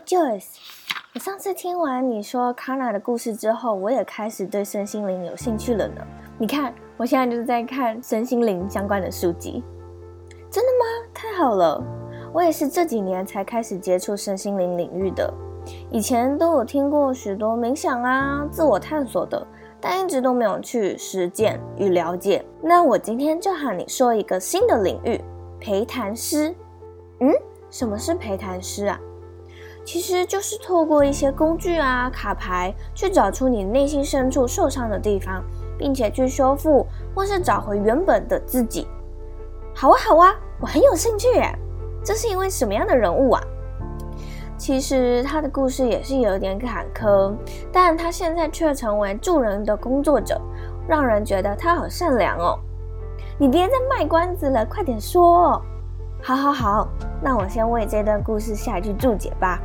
[0.00, 0.56] ，Joyce，
[1.14, 6.06] 我上次听完你说 Kana 的故事之后，我也开始对身心灵有兴趣了呢。
[6.38, 9.62] 你看，我现在就是在看身心灵相关的书籍。
[10.50, 11.10] 真的吗？
[11.14, 11.82] 太好了！
[12.32, 15.32] 我也是这几年才开始接触身心灵领域的，
[15.90, 19.46] 以前都有听过许多冥想啊、自我探索的，
[19.80, 22.44] 但一直都没有去实践与了解。
[22.62, 25.20] 那我今天就喊你说一个新的领域——
[25.60, 26.54] 陪谈师。
[27.20, 27.32] 嗯，
[27.70, 28.98] 什么是陪谈师啊？
[29.84, 35.42] 其实就是透过一些工具啊、卡牌，去找出你内心深处受伤的地方，
[35.76, 38.86] 并且去修复或是找回原本的自己。
[39.74, 41.52] 好啊，好啊，我很有兴趣耶。
[42.04, 43.42] 这是因为什么样的人物啊？
[44.56, 47.34] 其实他的故事也是有点坎坷，
[47.72, 50.40] 但他现在却成为助人的工作者，
[50.86, 52.56] 让人觉得他好善良哦。
[53.38, 55.60] 你别再卖关子了，快点说。
[56.22, 56.88] 好好好，
[57.20, 59.60] 那我先为这段故事下一句注解吧。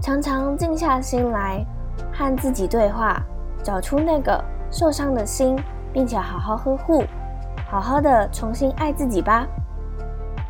[0.00, 1.64] 常常静下心来，
[2.12, 3.22] 和自己对话，
[3.62, 5.56] 找出那个受伤的心，
[5.92, 7.04] 并且好好呵护，
[7.70, 9.46] 好好的重新爱自己吧。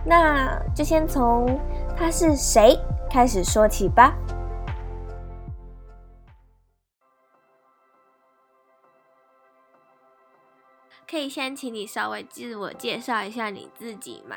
[0.05, 1.59] 那就先从
[1.97, 2.79] 他是谁
[3.11, 4.15] 开始说起吧。
[11.11, 14.37] 可以先请你稍微自我介绍一下你自己吗？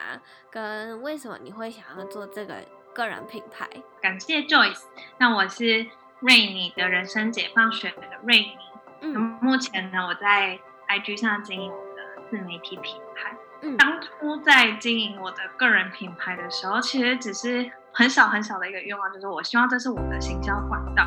[0.50, 2.56] 跟为什么你会想要做这个
[2.94, 3.68] 个人品牌？
[4.02, 4.84] 感谢 Joyce。
[5.18, 5.88] 那我是
[6.20, 8.58] 瑞妮的人生解放学的瑞妮。
[9.02, 13.36] 嗯，目前呢，我在 IG 上经营我的自媒体品牌。
[13.62, 21.04] 嗯，当初在经营我的个人品牌的时候，其实只是很小很小的一个愿望，就是我希望这是我的行销管道，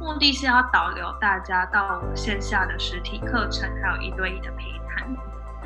[0.00, 4.64] 目的是要导流大家到我线下的实体课程，还有一对一的陪。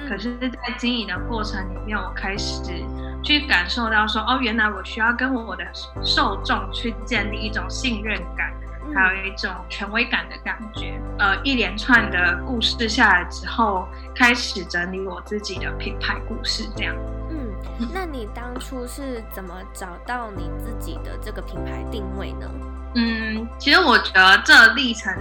[0.09, 2.61] 可是，在经营的过程里面，我开始
[3.23, 5.65] 去感受到说，哦，原来我需要跟我的
[6.03, 8.53] 受众去建立一种信任感，
[8.95, 11.01] 还有一种权威感的感觉。
[11.19, 16.95] 呃，一连串的故事下来之后，开始整理我自己的品牌故事，这样。
[17.31, 22.51] 嗯，那你当初是怎么找到你自己的这个品牌定位呢？
[22.97, 25.15] 嗯，其实我觉得这历程，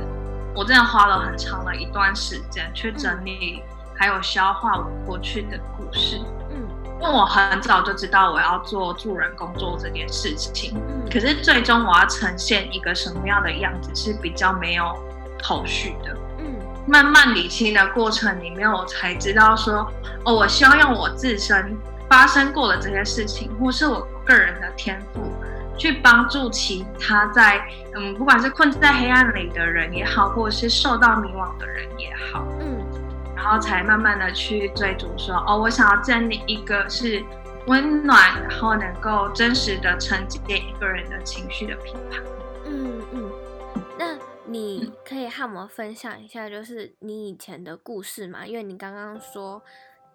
[0.56, 3.62] 我真的花了很长的一段时间去整理。
[3.94, 6.41] 还有消化我过去的故事，嗯，
[7.02, 14.96] 因为我很早就知道我要做助人工作这件事情，嗯，可是最终我要呈现一个什么样的样子是比较没有
[15.42, 16.46] 头绪的，嗯，
[16.86, 19.92] 慢慢理清的过程里面，我才知道说，
[20.26, 21.76] 哦，我希望用我自身
[22.08, 25.22] 发生过的这些事情，或是我个人的天赋，
[25.76, 32.78] 去帮助其他在，嗯，不管是困在黑暗里的人也好，或者是受到迷惘的人也好，嗯。
[33.44, 37.24] 然后才慢慢的去追逐说，哦，我想要建立一个是
[37.66, 42.22] 温暖，然后能够真实的承接一个人的情绪的品牌。
[42.66, 43.31] 嗯嗯，
[43.97, 44.16] 那
[44.46, 48.46] 你可以和我们分享一下，就是你以前的故事吗？
[48.46, 49.63] 因为你刚刚说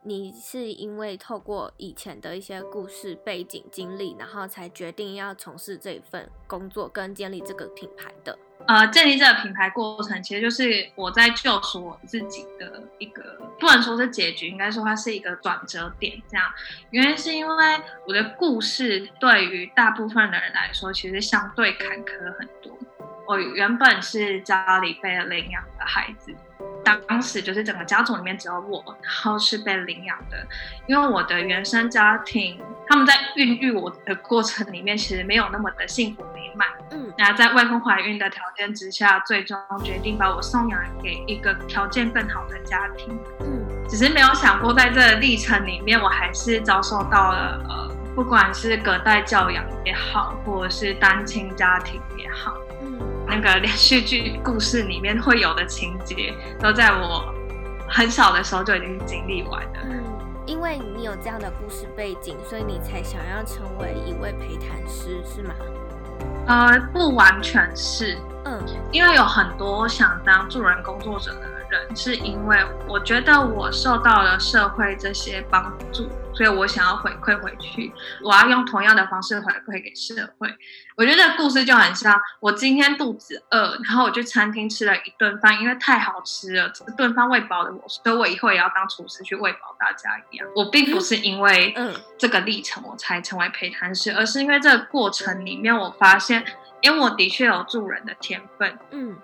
[0.04, 8.38] 你是因为透过以前的一些故事背景经历，然后才决定要从事这份工作跟建立这个品牌的。
[8.66, 13.22] 呃，建立这个品牌过程，其实就是我在救赎我自己的一个，
[13.60, 16.20] 不能说是结局，应该说它是一个转折点。
[16.28, 16.46] 这样，
[16.90, 22.76] 原因是因为我的故事对于大部分的人来说，其实相对坎坷很多。
[23.28, 26.34] 我原本是家里被领养的孩子。
[27.08, 30.46] 当时就是整个家族里面只有我，然后是被领养的，
[30.86, 36.24] 因为我的原生家庭，他们在孕育我的过程里面，其实没有那么的幸福
[36.90, 43.18] 嗯，然后在未婚怀孕的条件之下，最终决定把我送养给一个条件更好的家庭。
[43.40, 52.56] 嗯，只是没有想过，在这个历程里面，我还是遭受到了呃，不管是隔代教养也好，或者是单亲家庭也好。
[52.82, 57.34] 嗯那个连续剧故事里面会有的情节，都在我
[57.88, 59.80] 很小的时候就已经经历完了。
[59.82, 60.00] 嗯，
[60.46, 65.52] 因为你有这样的故事背景，所以你才想要成为一位陪谈师，是吗？
[66.46, 68.16] 呃，不完全是。
[68.44, 68.60] 嗯，
[68.92, 71.55] 因为有很多想当助人工作者的人，
[71.94, 72.58] 是因为
[72.88, 76.08] 我觉得我受到了社会这些帮助。
[76.36, 77.90] 所以我想要回馈回去，
[78.22, 80.46] 我要用同样的方式回馈给社会。
[80.94, 90.46] 我觉得这个故事就很像我今天肚子饿，然后我去餐厅吃了一顿饭，因为太好吃了，这顿饭喂饱了我，所以我以后也要当厨师去喂饱大家一样。
[90.54, 91.74] 我并不是因为
[92.18, 96.44] 这个历程我才成为陪谈师，而是因为这个过程里面我发现，
[96.82, 99.16] 因为我的确有助人的天分，嗯，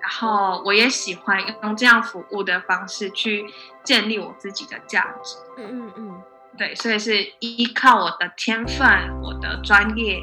[0.00, 3.44] 然后我也喜欢用这样服务的方式去
[3.84, 6.22] 建立我自己的价值，嗯嗯嗯。
[6.58, 8.86] 对，所以是依靠我的天分、
[9.22, 10.18] 我的专业，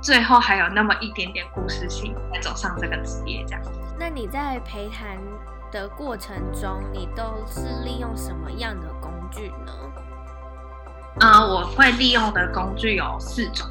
[0.00, 3.62] 最后还有那么一点点故事性，才走上这个职业这样。
[3.98, 5.18] 那你在陪谈
[5.70, 9.72] 的过程中，你都是利用什么样的工具呢？
[11.20, 13.68] 呃，我会利用的工具有四种。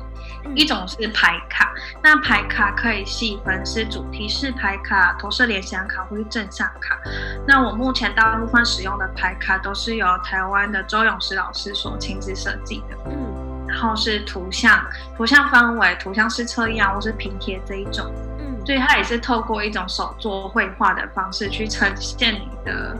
[0.56, 1.74] 一种是牌卡，
[2.04, 7.00] 那牌卡可以细分是主题式牌卡、投射联想卡或是正向卡。
[7.48, 12.98] 那我目前大部分使用的牌卡都是由台湾的周永石老师所亲自设计的。
[13.06, 14.86] 嗯，然后是图像，
[15.16, 18.12] 图像分为图像式测验或是拼贴这一种。
[18.40, 22.98] 嗯，所以它也是透过一种手作绘画的方式去呈现你的。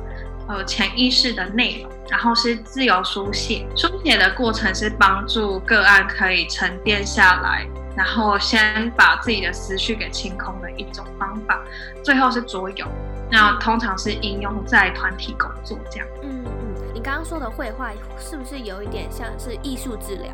[0.52, 3.66] 呃，潜意识的内容，然后是自由书写。
[3.74, 7.66] 书写的过程是帮助个案可以沉淀下来，
[7.96, 11.64] 然后先把自己的思绪给清空的一种方法。
[12.04, 12.86] 最后是桌游，
[13.32, 16.08] 那通常是应用在团体工作这样。
[16.22, 17.90] 嗯嗯，你刚刚说的绘画
[18.20, 20.32] 是不是有一点像是艺术治疗？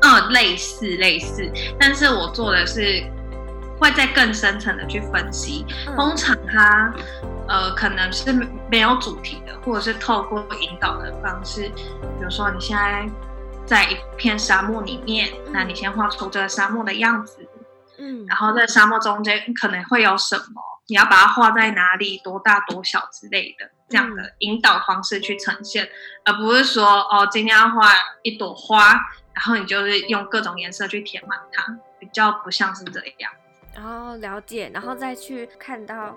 [0.00, 1.46] 嗯，类似类似，
[1.78, 3.04] 但是我做的是
[3.78, 5.64] 会再更深层的去分析。
[5.96, 6.92] 通常它。
[7.50, 8.30] 呃，可能是
[8.70, 13.08] 没有主题的，或者是透过引导的方式，比如说你现在
[13.64, 17.48] 在一片沙漠里面，那你先画出这个沙漠的样子，
[17.96, 25.90] 嗯，然后在沙漠中间可能会有什么，你要把它画在哪里，多大多小之类的，这样的引导方式去呈现，嗯、
[26.26, 28.90] 而不是说哦，今天要画一朵花，
[29.32, 33.32] 然后你就是用各种颜色去填满它，比较不像是这样。
[33.78, 36.16] 然后了解，然后再去看到。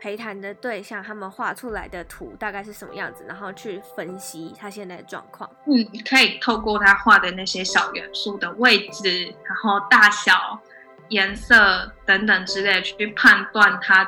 [0.00, 5.48] 陪谈的对象，他们画出来的图大概是什么样子，然后去分析他现在的状况。
[5.64, 10.60] 嗯，可以透过他画的那些小元素的位置，然后大小、
[11.08, 14.06] 颜色等等之类，去判断他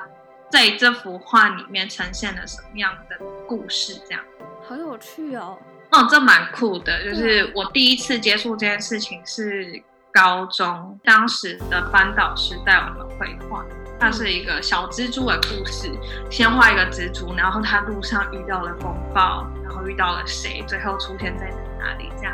[0.51, 3.17] 在这幅画里面呈现了什么样的
[3.49, 3.99] 故事。
[4.07, 4.23] 这样，
[4.69, 5.57] 好有趣哦！
[5.93, 7.03] 哦，这蛮酷的。
[7.05, 9.83] 就是我第一次接触这件事情是
[10.17, 13.63] 高中，当时的班导师带我们绘画。
[14.01, 15.91] 它是一个小蜘蛛的故事，
[16.31, 22.11] 先画一个蜘蛛，然后它路上遇到了风暴，然后遇到了谁，最后出现在哪里？
[22.17, 22.33] 这样，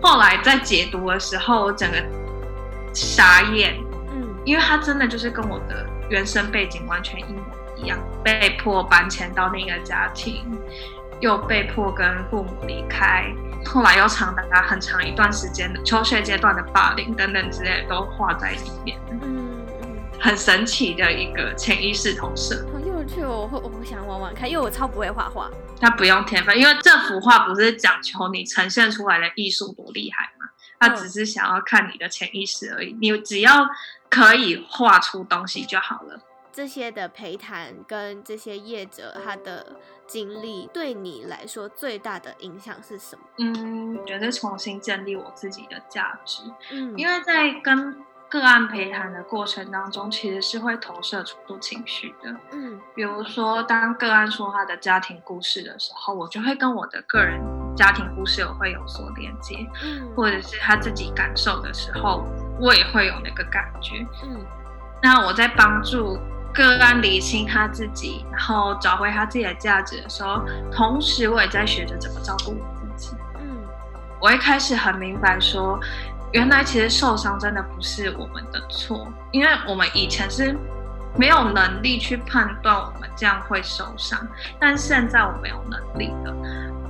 [0.00, 2.00] 后来在解读的时候，我整个
[2.94, 3.76] 傻眼，
[4.12, 7.40] 嗯，因为它真的就是跟我的原生背景完全一模
[7.76, 10.44] 一样，被迫搬迁到另一个家庭，
[11.20, 13.32] 又被迫跟父母离开，
[13.68, 19.46] 后来又长达很长一段时间的求学阶段的霸凌等等之类都画在里面，嗯。
[20.20, 23.48] 很神奇的一个潜意识投射，很有趣哦！
[23.52, 25.48] 我我想玩玩看，因为我超不会画画。
[25.80, 30.46] 他不用天分，因为这幅画不是讲求你呈现出来的艺术多厉害嘛，
[30.80, 32.96] 他只是想要看你的潜意识而已。
[33.00, 33.64] 你只要
[34.10, 36.20] 可以画出东西就好了。
[36.52, 39.76] 这些的陪谈跟这些业者他的
[40.08, 43.22] 经历，对你来说最大的影响是什么？
[43.36, 46.42] 嗯，我觉得重新建立我自己的价值。
[46.72, 47.94] 嗯，因为在跟
[48.28, 52.34] 个案陪谈的过程当中，其实是会投射出情绪的。
[52.52, 57.40] 嗯，比如说，当个案说他的家庭故事的时候，我就会跟我的个人
[57.76, 59.66] 家庭故事有会有所连接。
[59.82, 62.24] 嗯，或者是他自己感受的时候，
[62.60, 64.06] 我也会有那个感觉。
[64.24, 64.44] 嗯，
[65.02, 66.18] 那我在帮助
[66.58, 73.16] 个案理清他自己，然后找回他自己的价值的时候，同时我也在学着怎么照顾我自己。
[73.36, 73.58] 嗯，
[74.20, 75.78] 我一开始很明白说。
[76.30, 80.54] 原来其实受伤真的不是我们的错，因为我们以前是
[81.16, 84.20] 没有能力去判断我们这样会受伤，
[84.60, 86.36] 但现在我们有能力了，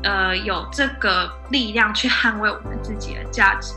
[0.02, 3.74] 呃，有这个力量去捍卫我们自己的价值，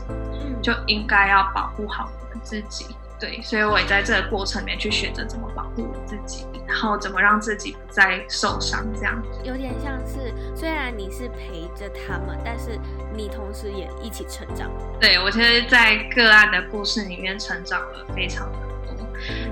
[0.60, 2.86] 就应该要保护好我们自己。
[3.22, 12.76] 对，所以我也在这个过程里面去学着怎么保护我自己，然后怎么让自己不再受伤，这样有点像是，虽然你是陪着他们，但是
[13.14, 14.68] 你同时也一起成长。
[15.00, 19.06] 对，我其实，在个案的故事里面成长了非常的多。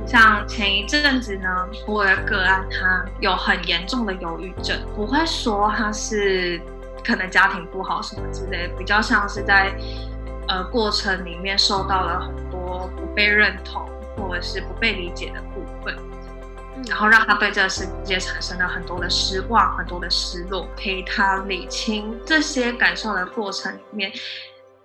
[0.05, 1.49] 像前一阵子呢，
[1.87, 6.61] 我的个案他有很严重的忧郁症，不会说他是
[7.05, 9.73] 可能家庭不好什么之类的，比较像是在
[10.49, 12.29] 呃过程里面受到了
[13.15, 15.97] 被认同或者是不被理解的部分，
[16.89, 20.67] 然后让他对这个世界产生了很多的失望、很多的失落。
[20.77, 24.13] 陪他理清这些感受的过程里面，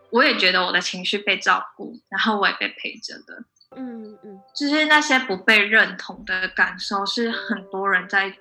[0.09, 3.43] 我也觉得我的情绪被照顾，然后我也被陪着的。
[3.75, 8.33] 嗯嗯，就是那些不被认同的感受，是很多人在。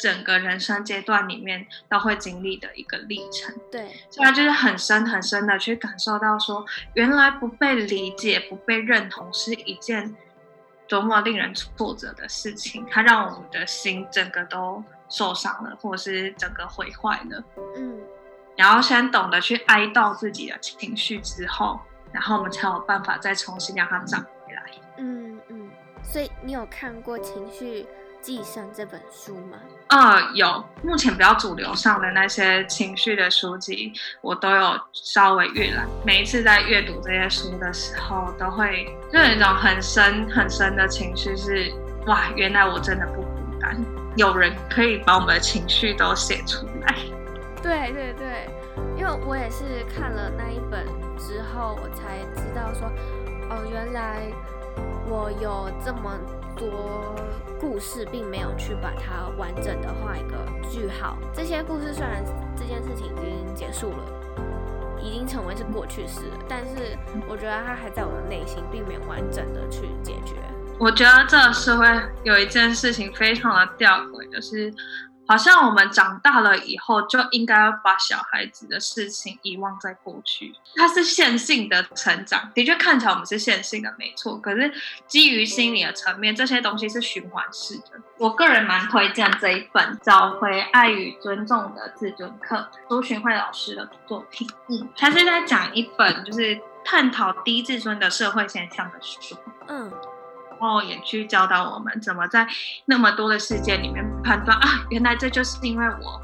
[0.00, 6.64] 整个人生阶段里面都会经历的一个历程，对，所以他就是很深很深的去感受到说，
[6.94, 10.16] 原来不被理解、不被认同是一件
[10.88, 17.44] 多么令人挫折的事情，它让我们的心整个都受伤了，或者是整个毁坏了。
[17.76, 18.00] 嗯，
[18.56, 21.78] 然后先懂得去哀悼自己的情绪之后，
[22.10, 24.62] 然后我们才有办法再重新让它长回来。
[24.96, 25.70] 嗯嗯，
[26.02, 27.86] 所以你有看过《情绪
[28.20, 29.58] 寄生》这本书吗？
[29.88, 30.64] 呃，有。
[30.82, 35.86] 目前比较主流上的那些情绪的书籍，我都有稍微阅览。
[36.04, 41.72] 每一次在阅读这些书的时候，都会就有一种很深很深的情绪是，是
[42.06, 43.28] 哇，原来我真的不孤
[43.60, 43.76] 单，
[44.16, 46.94] 有人可以把我们的情绪都写出来。
[47.62, 48.48] 对对对，
[48.96, 50.86] 因为我也是看了那一本
[51.18, 52.88] 之后，我才知道说，
[53.50, 54.30] 哦，原来
[55.06, 56.18] 我有这么
[56.56, 57.14] 多
[57.60, 60.36] 故事，并没有去把它完整的画一个
[60.70, 61.16] 句号。
[61.32, 62.24] 这些故事虽然
[62.56, 63.98] 这件事情已经结束了，
[65.02, 66.96] 已经成为是过去式了，但是
[67.28, 70.34] 我觉得它还在我的内心，并没有完整的去解决。
[70.78, 71.86] 我觉得这个社会
[72.22, 74.72] 有一件事情非常的吊诡，就是。
[75.30, 80.52] 好像我们长大了以后就应该要把小孩子的事情遗忘在过去。
[80.74, 84.36] 它是线性的成长，的确看起来我们是线性的，没错。
[84.38, 84.72] 可是
[85.06, 87.92] 基于心理的层面，这些东西是循环式的。
[88.18, 94.50] 我个人蛮推荐这一本《找回爱与尊重的自尊课》，苏绚慧老师的作品。
[94.66, 99.36] 嗯，他是在讲一本就是探讨低自尊的社会现象的书。
[99.68, 99.92] 嗯。
[100.60, 102.46] 然后也去教导我们怎么在
[102.84, 106.20] 那么多的世界里面判断啊，原来这就是因为我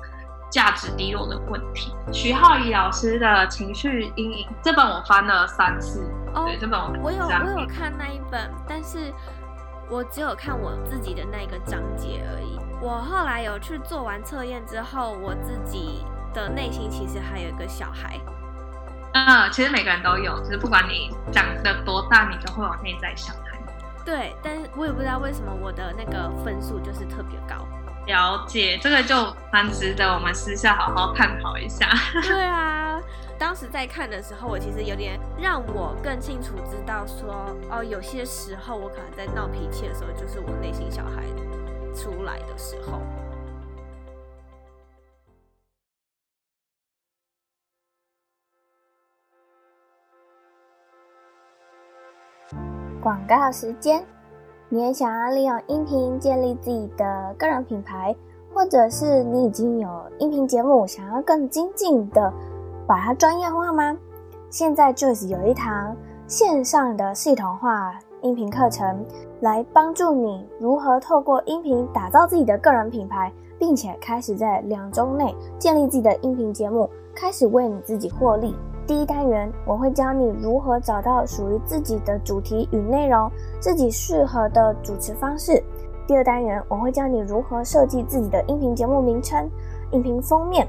[0.50, 1.92] 价值低落的问题。
[2.12, 9.12] 徐浩怡老师的情绪阴影这本我翻了三次，哦、对，这本我我有我有看那一本，但是
[9.88, 12.58] 我只有看我自己的那个章节而已。
[12.80, 18.20] 我后来有去做完测验之后，我自己的内心其实还有一个小孩。
[19.14, 23.55] 嗯，其实每个人都有，就是不管你长得多大，你都会有内在小孩。
[24.06, 27.66] 对，但是我也不知道为什么我的那个分数就是特别高。
[28.06, 29.16] 了解，这个就
[29.52, 31.88] 蛮值得我们私下好好探讨一下。
[32.22, 33.00] 对啊，
[33.36, 41.24] 当时在看的时候，我其实有点让我更清楚知道说，哦，有些时候我可能在闹脾气的时候，就是我内心小孩
[41.92, 43.02] 出来的时候。
[53.06, 54.02] 广告时间，
[54.68, 58.12] 你也想要利用音频建立自己的个人品牌，
[58.52, 62.32] 或者是你已经有音频节目，想要更精进的
[62.84, 63.96] 把它专业化吗？
[64.50, 65.94] 现在 Joyce 有一堂
[66.26, 69.06] 线上的系统化音频课程，
[69.38, 78.52] 来帮助你如何透过音频打造自己的个人品牌，并且开始在两周内建立自己的音频节目，开始为你自己获利。
[78.86, 83.28] 第一单元，我会教你如何找到属于自己的主题与内容，
[83.58, 85.60] 自己适合的主持方式。
[86.06, 89.50] 第二单元，我会教你如何设计自己的音频节目名称、
[89.90, 90.64] 音频封面。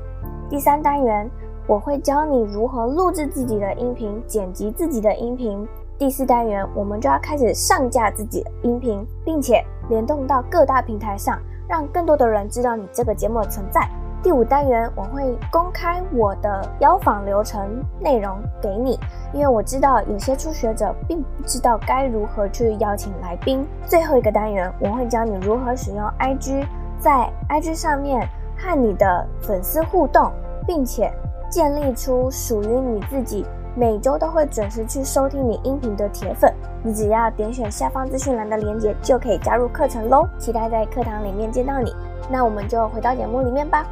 [0.49, 1.29] 第三单元，
[1.67, 5.63] 我会教你如何录制自己的音频、剪辑自己的音频。
[5.99, 13.87] 第四单元，我们就要开始上架自己的音频，并且联动到各大平台上，让更多的人知道你这个节目的存在。
[14.23, 18.99] 第五单元我会公开我的邀访流程内容给你，
[19.31, 23.65] 因为我知道有些初学者并不知道该如何去邀请来宾。
[23.85, 26.65] 最后一个单元我会教你如何使用 IG，
[26.99, 30.31] 在 IG 上面和你的粉丝互动，
[30.65, 31.13] 并且
[31.49, 33.45] 建立出属于你自己
[33.75, 36.53] 每周都会准时去收听你音频的铁粉。
[36.83, 41.95] 你只要点选下方资讯栏的链接就可以加入课程喽，期待在课堂里面见到你。
[42.29, 43.85] 那我们就回到节目里面吧。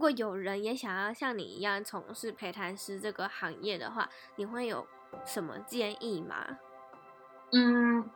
[0.00, 4.84] 果有人也想要像你一样从事陪谈师这个行业的话，你会有
[5.24, 6.34] 什么建议吗？
[7.52, 8.08] 嗯，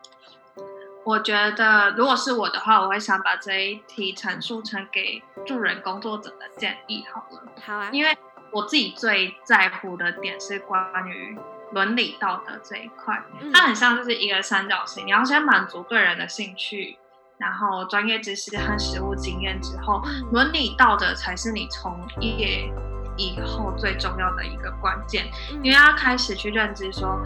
[1.04, 7.42] 我觉得如果是我的话，我会想把这一题陈述成给助人工作者的建议好了。
[7.64, 8.16] 好啊，因为
[8.50, 11.36] 我自己最在乎的点是关于
[11.72, 16.96] 伦理道德这一块，嗯、它很像就是一个三角形，你要先满足个人的兴趣。
[17.44, 22.72] 然后专业知识和实务经验之后，伦理道德才是你从业
[23.18, 25.26] 以后最重要的一个关键。
[25.62, 27.20] 因为要开始去认知说，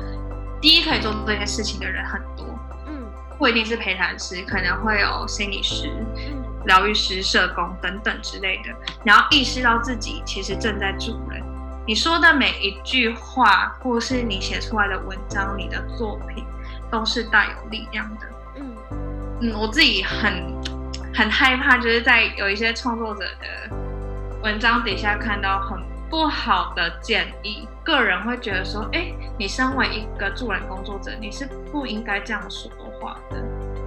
[0.60, 2.44] 第一可以做这件事情的人很多，
[2.88, 3.06] 嗯，
[3.38, 5.88] 不一定是陪谈师，可能会有心理师、
[6.66, 8.74] 疗愈师、社工等等之类的。
[9.04, 11.40] 你要意识到自己其实正在助人，
[11.86, 16.44] 你说的每一句话，或是你写出来的文章、你的作品，
[16.90, 18.26] 都是带有力量的。
[19.40, 20.32] 嗯，我自己很
[21.14, 23.76] 很害怕，就是在有一些创作者的
[24.42, 25.78] 文章底下看到很
[26.10, 33.36] 不好的建议，个人会觉得说，哎、欸，你身为一个助人工作者，你是不应该这样说话的，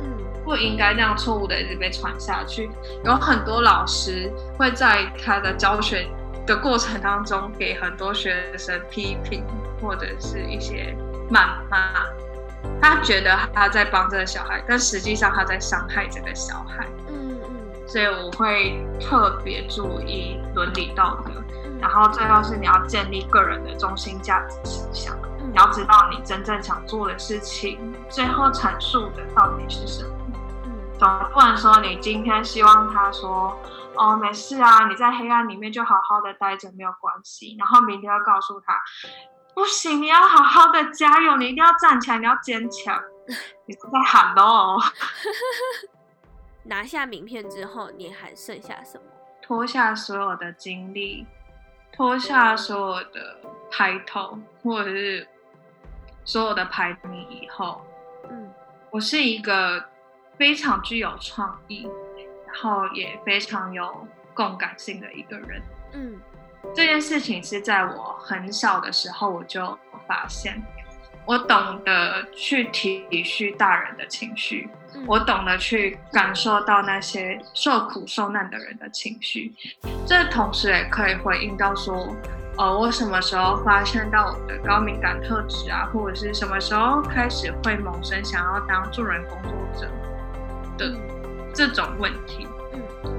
[0.02, 2.70] 嗯，不应该这样错误的一直被传下去。
[3.04, 6.08] 有很多老师会在他的教学
[6.46, 9.44] 的过程当中，给很多学生批评
[9.82, 10.96] 或者是一些
[11.30, 12.06] 谩骂，
[12.82, 16.88] 他觉得他在帮这个小孩，但实际上他在伤害这个小孩。
[17.10, 21.32] 嗯嗯，所以我会特别注意伦理道德，
[21.80, 30.12] 然后最后是你要建立个人的中心价值形象，你要知道你真正想做的事情，最后阐述的到底是什么。
[30.98, 33.58] 总不能说你今天希望他说。
[33.94, 37.58] 哦，没事啊，你在黑暗里面就好好的待着，没有关系。
[37.60, 38.74] 然后明天要告诉他，
[39.54, 43.02] 不行，你要好好的加油，你一定要站起来，你要坚强。
[43.66, 44.78] 你是在喊哦？
[46.64, 49.04] 拿下名片之后，你还剩下什么？
[49.42, 51.26] 脱下所有的经历，
[51.92, 53.38] 脱下所有的
[53.70, 55.28] 排头，或者是
[56.24, 57.82] 所有的排名以后，
[58.30, 58.52] 嗯，
[58.90, 59.84] 我是一个
[60.38, 61.90] 非常具有创意。
[62.54, 65.62] 然后也非常有共感性的一个人，
[65.94, 66.20] 嗯，
[66.74, 69.78] 这件事情是在我很小的时候我就
[70.08, 70.62] 发现，
[71.26, 79.54] 我懂得去体恤大人的情绪，嗯，我懂得去感受到那些受苦受难的人的情绪，
[80.06, 82.16] 这同时也可以回应到说，
[82.58, 89.88] 呃，我什么时候发现到我的高敏感特质啊，或者是什么时候开始会萌生想要当助人工作者
[90.78, 90.86] 的。
[90.88, 91.12] 嗯
[91.54, 92.61] 这种问题，嗯，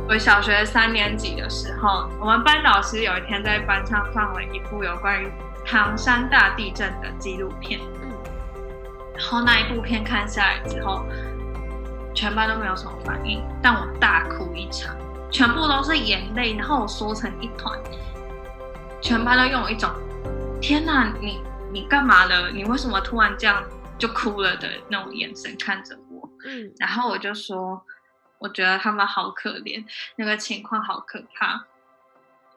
[0.09, 5.31] 我小学三年级的时候，我们班老师有一天在班上放了一部有关于
[5.65, 8.11] 唐山大地震的纪录片，嗯，
[9.17, 11.07] 然后那一部片看下来之后，
[12.15, 14.95] 全班都没有什么反应，但我大哭一场，
[15.31, 17.79] 全部都是眼泪，然后我缩成一团，
[19.01, 19.89] 全班都用一种
[20.61, 21.41] “天哪，你
[21.73, 22.51] 你干嘛了？
[22.51, 23.63] 你为什么突然这样
[23.97, 27.81] 就哭了”的那种眼神看着我，嗯，然后我就说。
[28.43, 29.85] 我觉得他们好可怜，
[30.17, 31.65] 那个情况好可怕，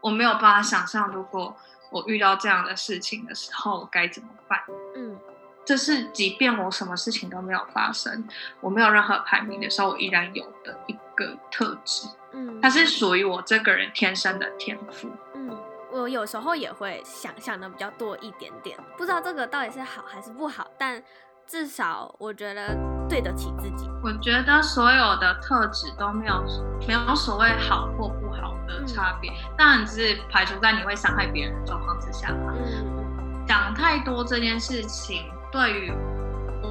[0.01, 1.55] 我没有办法想象，如果
[1.91, 4.59] 我遇到这样的事情的时候，该怎么办？
[4.95, 5.15] 嗯，
[5.63, 8.27] 这是即便我什么事情都没有发生，
[8.61, 12.07] 我没有任何排名的时候，我依然有的一个特质。
[12.31, 15.11] 嗯，它是属于我这个人天生的天赋。
[15.35, 15.55] 嗯，
[15.91, 21.03] 我有时候也会想象的比较多一点点，不知道这个到底是好还是不好，但
[21.45, 22.94] 至少我觉得。
[23.07, 26.43] 对得起自己，我觉得所有的特质都没有
[26.87, 32.53] 没有所谓好或不好的差别，当然只是排除在你会伤害别人的状况之下吧。
[32.55, 35.93] 嗯，讲太多这件事情，对于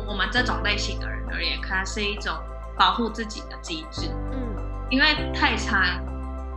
[0.06, 2.32] 我们这种类型的人而言，可能是一种
[2.76, 4.10] 保护自己的机制。
[4.32, 4.56] 嗯，
[4.90, 5.80] 因为太常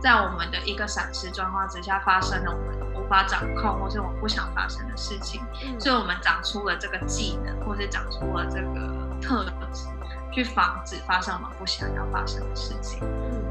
[0.00, 8.97] 在我们的一个闪失状况之下发生了我们无法掌控或是我们不想发生的事情，嗯，所以我们长出了这个技能，或是长出了这个。
[9.20, 9.86] 特质
[10.32, 13.44] 去防止发生我们不想要发生的事情，嗯，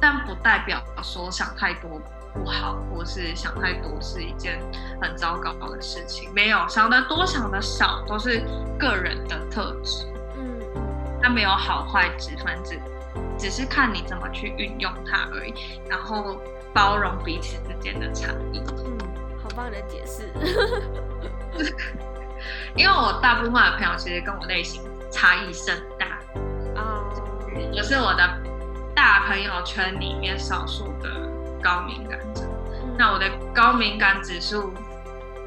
[0.00, 2.00] 但不代表说想太多
[2.34, 4.60] 不好，或是想太多是一件
[5.00, 6.32] 很糟糕的事情。
[6.34, 8.42] 没有，想得多想得少都是
[8.78, 10.60] 个人的特质，嗯，
[11.22, 12.80] 它没有好坏之分，只
[13.38, 15.54] 只是看你怎么去运用它而已，
[15.88, 16.40] 然后
[16.72, 18.60] 包容彼此之间的差异。
[18.84, 18.98] 嗯，
[19.42, 20.32] 好棒的解释。
[22.76, 26.06] 因为我大部分的朋友其实跟我类型差异甚大
[26.74, 27.04] 啊，
[27.54, 27.82] 我、oh.
[27.82, 28.26] 是我的
[28.94, 31.10] 大朋友圈里面少数的
[31.62, 32.42] 高敏感者。
[32.72, 34.72] 嗯、那我的高敏感指数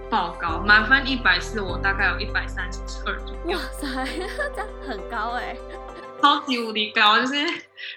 [0.09, 3.57] 爆高，满分一百四，我大概有一百三十二左右。
[3.57, 4.05] 哇塞，
[4.55, 5.59] 这样很高哎、欸，
[6.21, 7.19] 超级无敌高！
[7.19, 7.35] 就是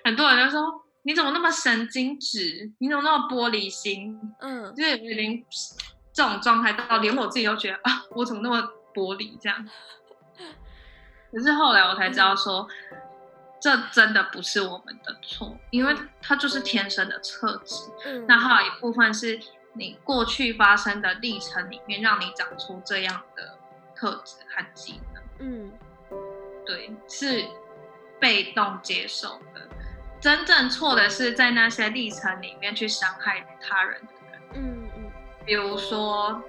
[0.05, 4.19] 很多人都说你怎么那么神经质，你怎么那么玻璃心？
[4.41, 5.45] 嗯，就是连
[6.15, 8.67] 这种状态到连我自己都觉得啊，我怎么那么。
[8.99, 9.69] 玻璃这样，
[11.31, 12.67] 可是后来我才知道说，
[13.61, 17.77] 这真的不是我们的错，因为它就是天生的特质。
[18.05, 19.39] 嗯，那还有一部分是
[19.75, 23.57] 你过去发生的历程里面，让你长出这样的
[23.95, 25.23] 特质和技能。
[25.39, 25.73] 嗯，
[26.67, 27.47] 对，是
[28.19, 29.69] 被动接受的。
[30.21, 34.41] 真正错的是在那些历程里面去伤害他人的人。
[34.55, 35.13] 嗯嗯，
[35.47, 36.43] 比如说。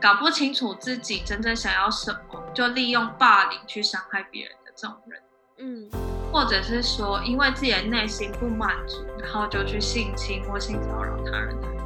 [0.00, 5.22] 搞不清楚自己真正想要什么，就利用霸凌去伤害别人的这种人，
[5.58, 5.90] 嗯，
[6.32, 11.78] 或者是说因为自己的内心不满足，然后就去性侵或性骚扰他人的人，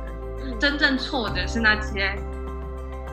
[0.44, 2.14] 嗯，真正错的是那些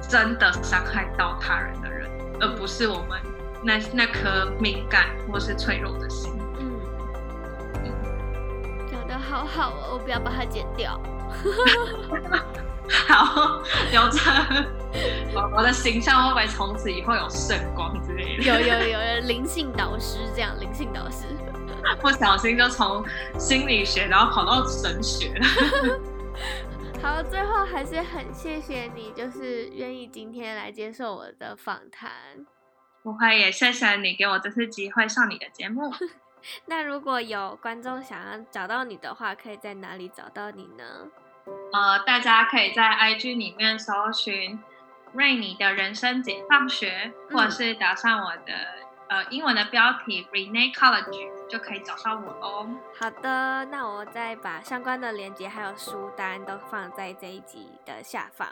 [0.07, 2.07] 真的伤害到他人的人，
[2.39, 3.19] 而不是我们
[3.63, 6.31] 那那颗敏感或是脆弱的心。
[6.59, 6.79] 嗯，
[8.91, 11.01] 讲的好好哦，我不要把它剪掉。
[13.07, 14.19] 好， 留着。
[15.55, 18.43] 我的形象会不会从此以后有圣光之类的？
[18.43, 21.25] 有有 有，灵性导师这样，灵性导师，
[22.01, 23.03] 不小心就从
[23.39, 25.45] 心理学然后跑到神学了。
[27.01, 32.11] 好，最后还是很谢谢你，就是愿意今天来接受我的访谈。
[33.01, 35.91] 不会，也谢谢你给我这次机会上你的节目。
[36.65, 40.83] 那如果有观众想要找到你的话，可以在哪里找到你呢？
[41.73, 44.59] 呃，大家可以在 IG 里面搜寻
[45.15, 48.53] “Rainy 的人生解放学”，嗯、或者是打上我的
[49.07, 52.67] 呃英文的标题 “Renee College” 就可以找到我哦。
[52.99, 58.47] 好的，那我再把相关的链接还有书单都放在这一集的下方。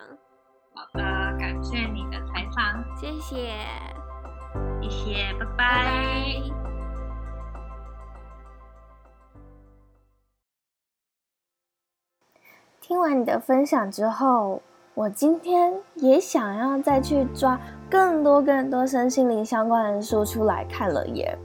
[0.74, 1.04] 好的，
[1.38, 3.54] 感谢你的采访，谢谢，
[4.82, 5.56] 谢谢，拜拜。
[5.58, 5.84] 拜
[6.48, 6.49] 拜。
[12.90, 14.60] 听完你的分享之后，
[14.96, 17.56] 我今天也想要再去抓
[17.88, 21.38] 更多更多身心灵相关的书出来看了耶。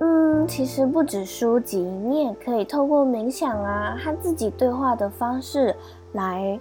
[0.00, 5.76] 嗯，其实不止书籍，你也可以透过冥想啊和自己对话的方式，
[6.12, 6.58] 来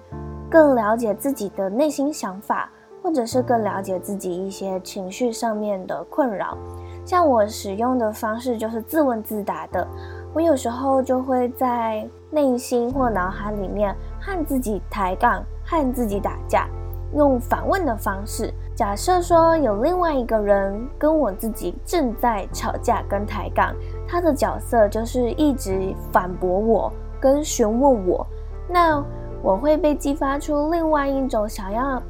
[0.49, 2.69] 更了解自己的内心想法，
[3.01, 6.57] 或者是更了解自己一些情绪上面的困扰。
[7.05, 9.87] 像我使用的方式就是自问自答的。
[10.33, 16.67] 我有时候就会在内心或脑海里面和自己抬杠，和自己打架，
[17.13, 18.53] 用反问的方式。
[18.73, 23.75] 假设说有另外一个人跟我自己正在吵架跟抬杠，
[24.07, 28.25] 他的角色就是一直反驳我跟询问我，
[28.69, 29.03] 那
[29.43, 32.01] 我会被激发出另外一种想要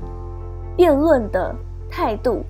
[0.78, 1.54] 辩论的
[1.90, 2.44] 态度，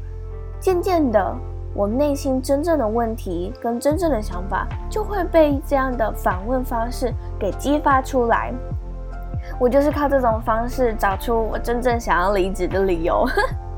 [0.60, 1.34] 渐渐的。
[1.74, 8.54] 我内心真正的问题跟真正的想法，就会被这样的反问方式给激发出来。
[9.60, 13.26] 我就是靠这种方式找出我真正想要离职的理由。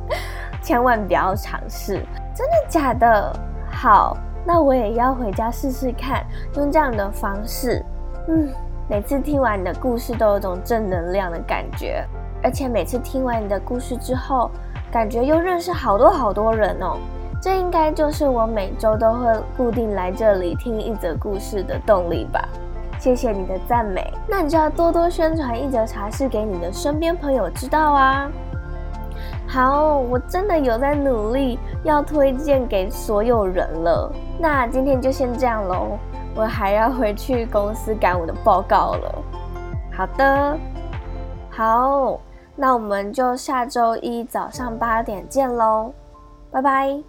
[0.62, 1.96] 千万不要尝试，
[2.34, 3.32] 真的假的？
[3.70, 6.26] 好，那我也要回家试试看，
[6.56, 7.84] 用这样的方式。
[8.28, 8.50] 嗯，
[8.90, 12.06] 每次听完你的故事都有种正能量的感觉，
[12.42, 14.50] 而且每次听完你的故事之后，
[14.92, 16.98] 感觉又认识好多好多人哦。
[17.44, 19.28] 这应该就是我每周都会
[19.58, 22.42] 固定来这里听一则故事的动力吧。
[22.98, 28.32] 谢谢你的赞美，那你就要多多宣传一则茶室给你的身边朋友知道啊。
[29.46, 34.10] 好，我真的有在努力要推荐给所有人了。
[34.40, 35.98] 那今天就先这样喽，
[36.34, 39.22] 我还要回去公司赶我的报告了。
[39.92, 40.58] 好的，
[41.50, 42.18] 好，
[42.56, 45.92] 那我们就下周一早上八点见喽，
[46.50, 47.04] 拜拜。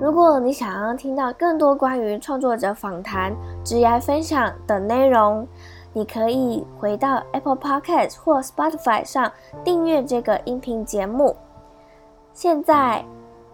[0.00, 5.46] 如果你想要听到更多关于创作者访谈、职业分享等内容，
[5.92, 9.30] 你可以回到 Apple Podcast 或 Spotify 上
[9.62, 11.36] 订阅这个音频节目。
[12.32, 13.04] 现在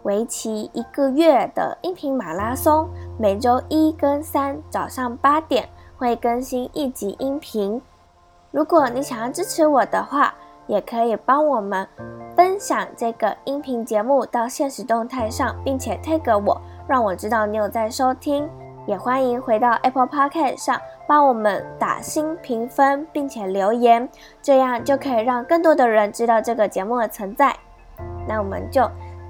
[0.05, 7.83] 为期一个月的音频马拉松，每周一跟三早上八点会更新一集音频。
[8.53, 10.33] 如果你想要支持我的话，
[10.69, 11.85] 也可以帮我们
[12.37, 18.49] 分享这个音频节目到现实动态上，并且 tag 我，让我知道你有在收听。
[18.87, 24.09] 也欢迎回到 Apple Podcast 上帮我们打星评分，并且留言，
[24.41, 27.55] 这样就可以让更多的人知道这个节目的存在。
[28.27, 28.89] 那我们就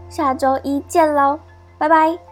[0.08, 1.40] 下周一见喽，
[1.76, 2.27] 拜拜。